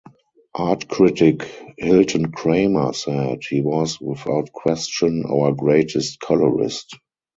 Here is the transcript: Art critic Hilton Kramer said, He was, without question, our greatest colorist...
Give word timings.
Art 0.55 0.87
critic 0.87 1.43
Hilton 1.77 2.31
Kramer 2.31 2.91
said, 2.93 3.41
He 3.47 3.61
was, 3.61 4.01
without 4.01 4.51
question, 4.51 5.25
our 5.29 5.51
greatest 5.53 6.19
colorist... 6.19 6.97